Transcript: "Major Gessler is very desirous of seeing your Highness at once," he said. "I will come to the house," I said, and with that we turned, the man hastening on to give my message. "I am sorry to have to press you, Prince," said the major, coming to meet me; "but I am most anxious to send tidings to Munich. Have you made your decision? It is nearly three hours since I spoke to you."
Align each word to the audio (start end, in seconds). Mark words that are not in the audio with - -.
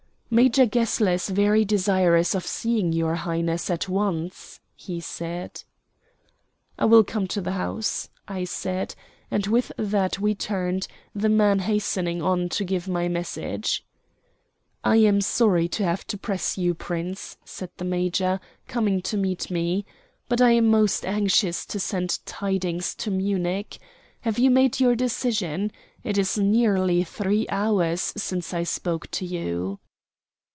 "Major 0.33 0.65
Gessler 0.65 1.11
is 1.15 1.27
very 1.27 1.65
desirous 1.65 2.33
of 2.33 2.47
seeing 2.47 2.93
your 2.93 3.15
Highness 3.15 3.69
at 3.69 3.89
once," 3.89 4.61
he 4.77 5.01
said. 5.01 5.61
"I 6.79 6.85
will 6.85 7.03
come 7.03 7.27
to 7.27 7.41
the 7.41 7.51
house," 7.51 8.07
I 8.29 8.45
said, 8.45 8.95
and 9.29 9.45
with 9.47 9.73
that 9.77 10.19
we 10.19 10.33
turned, 10.33 10.87
the 11.13 11.27
man 11.27 11.59
hastening 11.59 12.21
on 12.21 12.47
to 12.47 12.63
give 12.63 12.87
my 12.87 13.09
message. 13.09 13.83
"I 14.85 14.95
am 15.03 15.19
sorry 15.19 15.67
to 15.67 15.83
have 15.83 16.07
to 16.07 16.17
press 16.17 16.57
you, 16.57 16.75
Prince," 16.75 17.35
said 17.43 17.71
the 17.75 17.83
major, 17.83 18.39
coming 18.69 19.01
to 19.01 19.17
meet 19.17 19.51
me; 19.51 19.85
"but 20.29 20.39
I 20.39 20.51
am 20.51 20.67
most 20.67 21.05
anxious 21.05 21.65
to 21.65 21.77
send 21.77 22.19
tidings 22.25 22.95
to 22.95 23.11
Munich. 23.11 23.79
Have 24.21 24.39
you 24.39 24.49
made 24.49 24.79
your 24.79 24.95
decision? 24.95 25.73
It 26.05 26.17
is 26.17 26.37
nearly 26.37 27.03
three 27.03 27.47
hours 27.49 28.13
since 28.15 28.53
I 28.53 28.63
spoke 28.63 29.11
to 29.11 29.25
you." 29.25 29.81